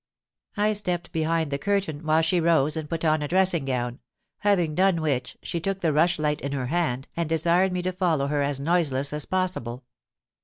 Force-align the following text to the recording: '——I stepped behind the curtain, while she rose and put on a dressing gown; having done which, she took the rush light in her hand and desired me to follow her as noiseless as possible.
'——I 0.57 0.73
stepped 0.73 1.11
behind 1.11 1.51
the 1.51 1.59
curtain, 1.59 2.03
while 2.03 2.23
she 2.23 2.39
rose 2.39 2.75
and 2.75 2.89
put 2.89 3.05
on 3.05 3.21
a 3.21 3.27
dressing 3.27 3.65
gown; 3.65 3.99
having 4.39 4.73
done 4.73 4.99
which, 4.99 5.37
she 5.43 5.59
took 5.59 5.81
the 5.81 5.93
rush 5.93 6.17
light 6.17 6.41
in 6.41 6.53
her 6.53 6.65
hand 6.65 7.07
and 7.15 7.29
desired 7.29 7.71
me 7.71 7.83
to 7.83 7.91
follow 7.93 8.25
her 8.25 8.41
as 8.41 8.59
noiseless 8.59 9.13
as 9.13 9.25
possible. 9.25 9.83